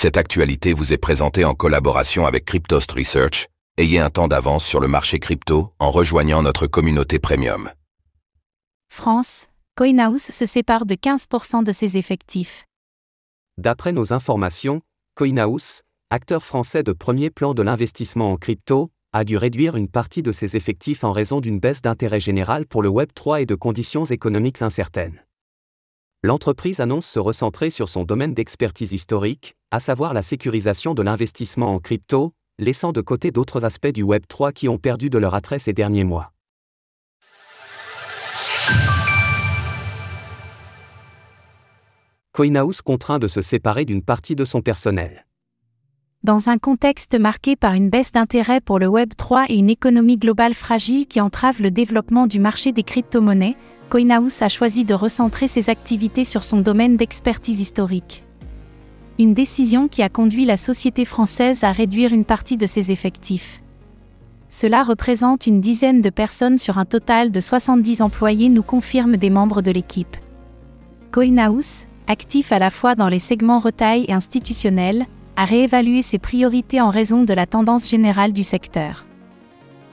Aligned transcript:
Cette 0.00 0.16
actualité 0.16 0.74
vous 0.74 0.92
est 0.92 0.96
présentée 0.96 1.44
en 1.44 1.54
collaboration 1.54 2.24
avec 2.24 2.44
Cryptost 2.44 2.92
Research. 2.92 3.48
Ayez 3.78 3.98
un 3.98 4.10
temps 4.10 4.28
d'avance 4.28 4.64
sur 4.64 4.78
le 4.78 4.86
marché 4.86 5.18
crypto 5.18 5.72
en 5.80 5.90
rejoignant 5.90 6.40
notre 6.40 6.68
communauté 6.68 7.18
premium. 7.18 7.68
France, 8.88 9.48
CoinHouse 9.76 10.22
se 10.22 10.46
sépare 10.46 10.86
de 10.86 10.94
15% 10.94 11.64
de 11.64 11.72
ses 11.72 11.96
effectifs. 11.96 12.64
D'après 13.56 13.90
nos 13.90 14.12
informations, 14.12 14.82
CoinHouse, 15.16 15.82
acteur 16.10 16.44
français 16.44 16.84
de 16.84 16.92
premier 16.92 17.30
plan 17.30 17.52
de 17.52 17.62
l'investissement 17.62 18.30
en 18.30 18.36
crypto, 18.36 18.92
a 19.12 19.24
dû 19.24 19.36
réduire 19.36 19.74
une 19.74 19.88
partie 19.88 20.22
de 20.22 20.30
ses 20.30 20.54
effectifs 20.56 21.02
en 21.02 21.10
raison 21.10 21.40
d'une 21.40 21.58
baisse 21.58 21.82
d'intérêt 21.82 22.20
général 22.20 22.66
pour 22.66 22.82
le 22.82 22.88
Web3 22.88 23.42
et 23.42 23.46
de 23.46 23.56
conditions 23.56 24.04
économiques 24.04 24.62
incertaines. 24.62 25.24
L'entreprise 26.22 26.78
annonce 26.78 27.06
se 27.06 27.18
recentrer 27.18 27.70
sur 27.70 27.88
son 27.88 28.04
domaine 28.04 28.34
d'expertise 28.34 28.92
historique, 28.92 29.56
à 29.70 29.80
savoir 29.80 30.14
la 30.14 30.22
sécurisation 30.22 30.94
de 30.94 31.02
l'investissement 31.02 31.74
en 31.74 31.78
crypto, 31.78 32.32
laissant 32.58 32.92
de 32.92 33.02
côté 33.02 33.30
d'autres 33.30 33.64
aspects 33.64 33.92
du 33.92 34.02
Web3 34.02 34.52
qui 34.52 34.68
ont 34.68 34.78
perdu 34.78 35.10
de 35.10 35.18
leur 35.18 35.34
attrait 35.34 35.58
ces 35.58 35.72
derniers 35.72 36.04
mois. 36.04 36.32
CoinHouse 42.32 42.82
contraint 42.82 43.18
de 43.18 43.28
se 43.28 43.42
séparer 43.42 43.84
d'une 43.84 44.02
partie 44.02 44.36
de 44.36 44.44
son 44.44 44.62
personnel. 44.62 45.26
Dans 46.22 46.48
un 46.48 46.58
contexte 46.58 47.18
marqué 47.18 47.54
par 47.54 47.74
une 47.74 47.90
baisse 47.90 48.12
d'intérêt 48.12 48.60
pour 48.60 48.78
le 48.78 48.86
Web3 48.86 49.46
et 49.48 49.56
une 49.56 49.70
économie 49.70 50.16
globale 50.16 50.54
fragile 50.54 51.06
qui 51.06 51.20
entrave 51.20 51.60
le 51.60 51.70
développement 51.70 52.26
du 52.26 52.40
marché 52.40 52.72
des 52.72 52.82
crypto-monnaies, 52.84 53.56
CoinHouse 53.90 54.42
a 54.42 54.48
choisi 54.48 54.84
de 54.84 54.94
recentrer 54.94 55.46
ses 55.46 55.68
activités 55.68 56.24
sur 56.24 56.42
son 56.42 56.60
domaine 56.60 56.96
d'expertise 56.96 57.60
historique. 57.60 58.24
Une 59.20 59.34
décision 59.34 59.88
qui 59.88 60.02
a 60.02 60.08
conduit 60.08 60.44
la 60.44 60.56
société 60.56 61.04
française 61.04 61.64
à 61.64 61.72
réduire 61.72 62.12
une 62.12 62.24
partie 62.24 62.56
de 62.56 62.66
ses 62.66 62.92
effectifs. 62.92 63.60
Cela 64.48 64.84
représente 64.84 65.48
une 65.48 65.60
dizaine 65.60 66.00
de 66.00 66.10
personnes 66.10 66.56
sur 66.56 66.78
un 66.78 66.84
total 66.84 67.32
de 67.32 67.40
70 67.40 68.00
employés, 68.00 68.48
nous 68.48 68.62
confirment 68.62 69.16
des 69.16 69.28
membres 69.28 69.60
de 69.60 69.72
l'équipe. 69.72 70.16
CoinHouse, 71.10 71.86
actif 72.06 72.52
à 72.52 72.60
la 72.60 72.70
fois 72.70 72.94
dans 72.94 73.08
les 73.08 73.18
segments 73.18 73.58
retail 73.58 74.04
et 74.06 74.12
institutionnels, 74.12 75.06
a 75.34 75.44
réévalué 75.44 76.02
ses 76.02 76.18
priorités 76.18 76.80
en 76.80 76.90
raison 76.90 77.24
de 77.24 77.34
la 77.34 77.46
tendance 77.46 77.90
générale 77.90 78.32
du 78.32 78.44
secteur. 78.44 79.04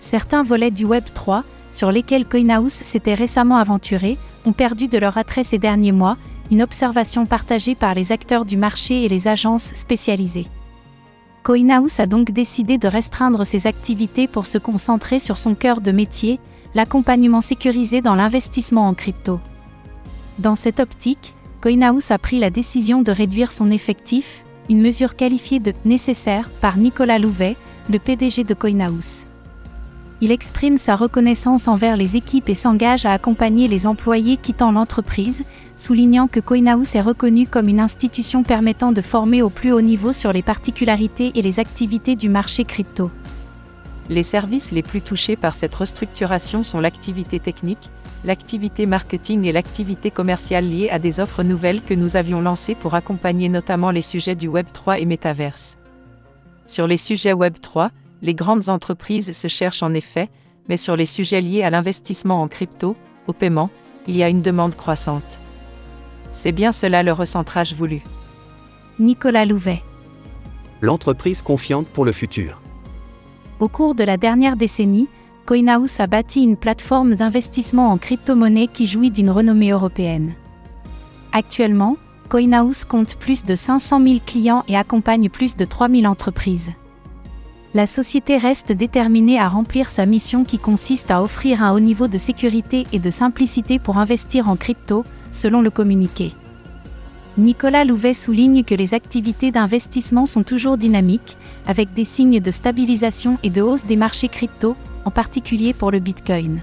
Certains 0.00 0.42
volets 0.42 0.72
du 0.72 0.84
Web 0.84 1.04
3, 1.14 1.44
sur 1.70 1.92
lesquels 1.92 2.26
CoinHouse 2.26 2.72
s'était 2.72 3.14
récemment 3.14 3.56
aventuré, 3.56 4.18
ont 4.46 4.52
perdu 4.52 4.88
de 4.88 4.98
leur 4.98 5.16
attrait 5.16 5.44
ces 5.44 5.58
derniers 5.58 5.92
mois, 5.92 6.16
une 6.52 6.62
observation 6.62 7.24
partagée 7.24 7.74
par 7.74 7.94
les 7.94 8.12
acteurs 8.12 8.44
du 8.44 8.58
marché 8.58 9.04
et 9.04 9.08
les 9.08 9.26
agences 9.26 9.72
spécialisées. 9.72 10.48
CoinHouse 11.44 11.98
a 11.98 12.04
donc 12.04 12.30
décidé 12.30 12.76
de 12.76 12.88
restreindre 12.88 13.46
ses 13.46 13.66
activités 13.66 14.28
pour 14.28 14.44
se 14.44 14.58
concentrer 14.58 15.18
sur 15.18 15.38
son 15.38 15.54
cœur 15.54 15.80
de 15.80 15.92
métier, 15.92 16.38
l'accompagnement 16.74 17.40
sécurisé 17.40 18.02
dans 18.02 18.14
l'investissement 18.14 18.86
en 18.86 18.92
crypto. 18.92 19.40
Dans 20.38 20.54
cette 20.54 20.78
optique, 20.78 21.32
CoinHouse 21.62 22.10
a 22.10 22.18
pris 22.18 22.38
la 22.38 22.50
décision 22.50 23.00
de 23.00 23.12
réduire 23.12 23.50
son 23.50 23.70
effectif, 23.70 24.44
une 24.68 24.82
mesure 24.82 25.16
qualifiée 25.16 25.58
de 25.58 25.72
nécessaire 25.86 26.50
par 26.60 26.76
Nicolas 26.76 27.18
Louvet, 27.18 27.56
le 27.88 27.98
PDG 27.98 28.44
de 28.44 28.52
CoinHouse 28.52 29.24
il 30.22 30.30
exprime 30.30 30.78
sa 30.78 30.94
reconnaissance 30.94 31.66
envers 31.66 31.96
les 31.96 32.16
équipes 32.16 32.48
et 32.48 32.54
s'engage 32.54 33.06
à 33.06 33.12
accompagner 33.12 33.66
les 33.66 33.88
employés 33.88 34.36
quittant 34.36 34.70
l'entreprise, 34.70 35.44
soulignant 35.82 36.28
que 36.28 36.38
CoinHouse 36.38 36.94
est 36.94 37.00
reconnu 37.00 37.48
comme 37.48 37.68
une 37.68 37.80
institution 37.80 38.44
permettant 38.44 38.92
de 38.92 39.02
former 39.02 39.42
au 39.42 39.50
plus 39.50 39.72
haut 39.72 39.80
niveau 39.80 40.12
sur 40.12 40.32
les 40.32 40.42
particularités 40.42 41.32
et 41.34 41.42
les 41.42 41.58
activités 41.58 42.14
du 42.14 42.28
marché 42.28 42.62
crypto. 42.64 43.10
Les 44.08 44.22
services 44.22 44.70
les 44.70 44.84
plus 44.84 45.00
touchés 45.00 45.34
par 45.34 45.56
cette 45.56 45.74
restructuration 45.74 46.62
sont 46.62 46.78
l'activité 46.78 47.40
technique, 47.40 47.90
l'activité 48.24 48.86
marketing 48.86 49.44
et 49.44 49.50
l'activité 49.50 50.12
commerciale 50.12 50.68
liée 50.68 50.88
à 50.88 51.00
des 51.00 51.18
offres 51.18 51.42
nouvelles 51.42 51.82
que 51.82 51.94
nous 51.94 52.14
avions 52.14 52.40
lancées 52.40 52.76
pour 52.76 52.94
accompagner 52.94 53.48
notamment 53.48 53.90
les 53.90 54.02
sujets 54.02 54.36
du 54.36 54.48
Web3 54.48 55.00
et 55.00 55.04
Metaverse. 55.04 55.78
Sur 56.64 56.86
les 56.86 56.96
sujets 56.96 57.34
Web3, 57.34 57.90
les 58.22 58.34
grandes 58.34 58.68
entreprises 58.68 59.36
se 59.36 59.48
cherchent 59.48 59.82
en 59.82 59.94
effet, 59.94 60.28
mais 60.68 60.76
sur 60.76 60.94
les 60.94 61.06
sujets 61.06 61.40
liés 61.40 61.64
à 61.64 61.70
l'investissement 61.70 62.40
en 62.40 62.46
crypto, 62.46 62.94
au 63.26 63.32
paiement, 63.32 63.68
il 64.06 64.16
y 64.16 64.22
a 64.22 64.28
une 64.28 64.42
demande 64.42 64.76
croissante. 64.76 65.41
C'est 66.32 66.50
bien 66.50 66.72
cela 66.72 67.02
le 67.02 67.12
recentrage 67.12 67.74
voulu. 67.74 68.02
Nicolas 68.98 69.44
Louvet. 69.44 69.82
L'entreprise 70.80 71.42
confiante 71.42 71.86
pour 71.86 72.04
le 72.04 72.12
futur. 72.12 72.60
Au 73.60 73.68
cours 73.68 73.94
de 73.94 74.02
la 74.02 74.16
dernière 74.16 74.56
décennie, 74.56 75.08
CoinHouse 75.46 76.00
a 76.00 76.06
bâti 76.06 76.42
une 76.42 76.56
plateforme 76.56 77.14
d'investissement 77.14 77.90
en 77.90 77.98
crypto-monnaie 77.98 78.66
qui 78.66 78.86
jouit 78.86 79.10
d'une 79.10 79.30
renommée 79.30 79.70
européenne. 79.70 80.32
Actuellement, 81.32 81.96
CoinHouse 82.30 82.84
compte 82.84 83.16
plus 83.16 83.44
de 83.44 83.54
500 83.54 84.02
000 84.02 84.16
clients 84.26 84.64
et 84.68 84.76
accompagne 84.76 85.28
plus 85.28 85.54
de 85.54 85.64
3000 85.66 86.08
entreprises 86.08 86.72
la 87.74 87.86
société 87.86 88.36
reste 88.36 88.72
déterminée 88.72 89.38
à 89.38 89.48
remplir 89.48 89.88
sa 89.88 90.04
mission 90.04 90.44
qui 90.44 90.58
consiste 90.58 91.10
à 91.10 91.22
offrir 91.22 91.62
un 91.62 91.72
haut 91.72 91.80
niveau 91.80 92.06
de 92.06 92.18
sécurité 92.18 92.84
et 92.92 92.98
de 92.98 93.10
simplicité 93.10 93.78
pour 93.78 93.96
investir 93.96 94.48
en 94.48 94.56
crypto, 94.56 95.04
selon 95.32 95.60
le 95.60 95.70
communiqué. 95.70 96.32
Nicolas 97.38 97.84
Louvet 97.84 98.14
souligne 98.14 98.62
que 98.62 98.74
les 98.74 98.92
activités 98.92 99.50
d'investissement 99.50 100.26
sont 100.26 100.42
toujours 100.42 100.76
dynamiques, 100.76 101.36
avec 101.66 101.94
des 101.94 102.04
signes 102.04 102.40
de 102.40 102.50
stabilisation 102.50 103.38
et 103.42 103.50
de 103.50 103.62
hausse 103.62 103.86
des 103.86 103.96
marchés 103.96 104.28
crypto, 104.28 104.76
en 105.04 105.10
particulier 105.10 105.72
pour 105.72 105.90
le 105.90 105.98
Bitcoin. 105.98 106.60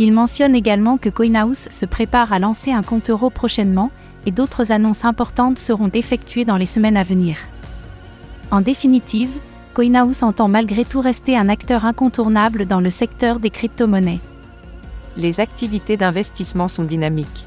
Il 0.00 0.12
mentionne 0.12 0.54
également 0.54 0.96
que 0.96 1.08
CoinHouse 1.08 1.68
se 1.70 1.86
prépare 1.86 2.32
à 2.32 2.38
lancer 2.38 2.72
un 2.72 2.82
compte 2.82 3.10
euro 3.10 3.30
prochainement, 3.30 3.90
et 4.26 4.32
d'autres 4.32 4.72
annonces 4.72 5.04
importantes 5.04 5.58
seront 5.58 5.90
effectuées 5.94 6.44
dans 6.44 6.56
les 6.56 6.66
semaines 6.66 6.96
à 6.96 7.04
venir. 7.04 7.36
En 8.50 8.60
définitive, 8.60 9.30
CoinHouse 9.74 10.24
entend 10.24 10.48
malgré 10.48 10.84
tout 10.84 11.00
rester 11.00 11.36
un 11.36 11.48
acteur 11.48 11.84
incontournable 11.84 12.66
dans 12.66 12.80
le 12.80 12.90
secteur 12.90 13.38
des 13.38 13.50
crypto-monnaies. 13.50 14.18
Les 15.16 15.38
activités 15.38 15.96
d'investissement 15.96 16.66
sont 16.66 16.84
dynamiques. 16.84 17.46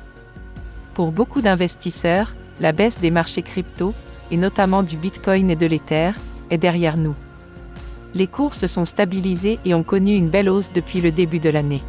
Pour 0.94 1.12
beaucoup 1.12 1.42
d'investisseurs, 1.42 2.36
la 2.60 2.72
baisse 2.72 3.00
des 3.00 3.12
marchés 3.12 3.42
crypto, 3.42 3.94
et 4.32 4.38
notamment 4.38 4.84
du 4.84 4.98
Bitcoin 4.98 5.50
et 5.50 5.56
de 5.56 5.66
l'Ether, 5.66 6.12
est 6.50 6.58
derrière 6.58 6.98
nous. 6.98 7.16
Les 8.14 8.28
cours 8.28 8.54
se 8.54 8.68
sont 8.68 8.86
stabilisés 8.86 9.60
et 9.66 9.74
ont 9.74 9.84
connu 9.84 10.16
une 10.16 10.30
belle 10.30 10.50
hausse 10.50 10.72
depuis 10.72 11.02
le 11.02 11.12
début 11.12 11.40
de 11.40 11.50
l'année. 11.50 11.82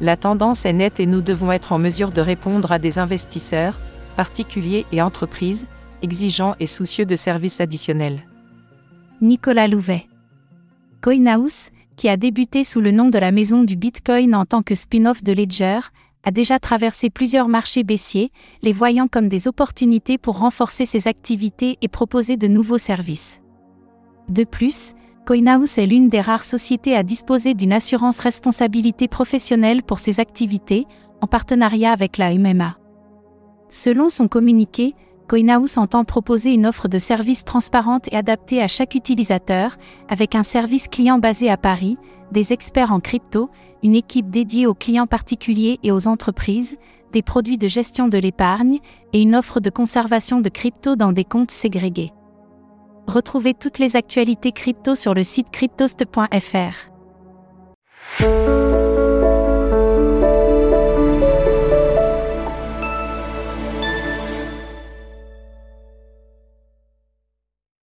La 0.00 0.16
tendance 0.16 0.64
est 0.64 0.72
nette 0.72 1.00
et 1.00 1.06
nous 1.06 1.20
devons 1.20 1.52
être 1.52 1.72
en 1.72 1.78
mesure 1.78 2.12
de 2.12 2.20
répondre 2.20 2.72
à 2.72 2.78
des 2.78 2.98
investisseurs, 2.98 3.76
particuliers 4.16 4.86
et 4.92 5.02
entreprises, 5.02 5.66
exigeants 6.02 6.54
et 6.60 6.66
soucieux 6.66 7.04
de 7.04 7.16
services 7.16 7.60
additionnels. 7.60 8.22
Nicolas 9.20 9.68
Louvet. 9.68 10.06
CoinHouse, 11.02 11.70
qui 11.96 12.08
a 12.08 12.16
débuté 12.16 12.64
sous 12.64 12.80
le 12.80 12.92
nom 12.92 13.08
de 13.08 13.18
la 13.18 13.32
maison 13.32 13.64
du 13.64 13.76
Bitcoin 13.76 14.34
en 14.34 14.46
tant 14.46 14.62
que 14.62 14.76
spin-off 14.76 15.22
de 15.22 15.32
Ledger, 15.32 15.80
a 16.24 16.30
déjà 16.30 16.58
traversé 16.58 17.10
plusieurs 17.10 17.48
marchés 17.48 17.84
baissiers, 17.84 18.32
les 18.62 18.72
voyant 18.72 19.08
comme 19.08 19.28
des 19.28 19.48
opportunités 19.48 20.18
pour 20.18 20.38
renforcer 20.38 20.86
ses 20.86 21.08
activités 21.08 21.78
et 21.80 21.88
proposer 21.88 22.36
de 22.36 22.48
nouveaux 22.48 22.78
services. 22.78 23.40
De 24.28 24.44
plus, 24.44 24.92
CoinHouse 25.26 25.78
est 25.78 25.86
l'une 25.86 26.08
des 26.08 26.20
rares 26.20 26.44
sociétés 26.44 26.96
à 26.96 27.02
disposer 27.02 27.54
d'une 27.54 27.72
assurance 27.72 28.20
responsabilité 28.20 29.08
professionnelle 29.08 29.82
pour 29.82 30.00
ses 30.00 30.20
activités, 30.20 30.86
en 31.20 31.26
partenariat 31.26 31.92
avec 31.92 32.16
la 32.16 32.32
MMA. 32.34 32.78
Selon 33.68 34.08
son 34.08 34.28
communiqué, 34.28 34.94
CoinHouse 35.28 35.76
entend 35.76 36.04
proposer 36.04 36.54
une 36.54 36.66
offre 36.66 36.88
de 36.88 36.98
services 36.98 37.44
transparente 37.44 38.10
et 38.10 38.16
adaptée 38.16 38.62
à 38.62 38.68
chaque 38.68 38.94
utilisateur, 38.94 39.76
avec 40.08 40.34
un 40.34 40.42
service 40.42 40.88
client 40.88 41.18
basé 41.18 41.50
à 41.50 41.58
Paris, 41.58 41.98
des 42.32 42.52
experts 42.52 42.92
en 42.92 43.00
crypto, 43.00 43.50
une 43.82 43.94
équipe 43.94 44.30
dédiée 44.30 44.66
aux 44.66 44.74
clients 44.74 45.06
particuliers 45.06 45.78
et 45.82 45.92
aux 45.92 46.08
entreprises, 46.08 46.76
des 47.12 47.22
produits 47.22 47.58
de 47.58 47.68
gestion 47.68 48.08
de 48.08 48.18
l'épargne 48.18 48.80
et 49.12 49.22
une 49.22 49.34
offre 49.34 49.60
de 49.60 49.70
conservation 49.70 50.40
de 50.40 50.48
crypto 50.48 50.96
dans 50.96 51.12
des 51.12 51.24
comptes 51.24 51.50
ségrégés. 51.50 52.12
Retrouvez 53.06 53.54
toutes 53.54 53.78
les 53.78 53.96
actualités 53.96 54.52
crypto 54.52 54.94
sur 54.94 55.14
le 55.14 55.22
site 55.22 55.50
cryptost.fr. 55.50 56.90